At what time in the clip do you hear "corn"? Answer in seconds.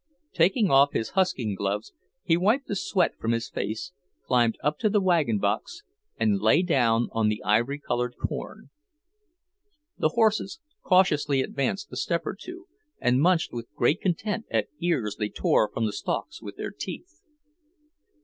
8.17-8.71